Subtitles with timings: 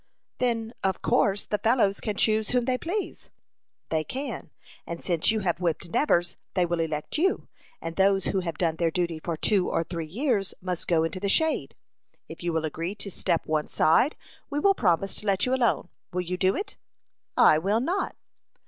[0.39, 3.29] "Then, of course, the fellows can choose whom they please."
[3.89, 4.49] "They can;
[4.87, 7.47] and since you have whipped Nevers, they will elect you;
[7.81, 11.19] and those who have done their duty for two or three years must go into
[11.19, 11.75] the shade.
[12.27, 14.15] If you will agree to step one side,
[14.49, 15.89] we will promise to let you alone.
[16.11, 16.77] Will you do it?"
[17.37, 18.15] "I will not."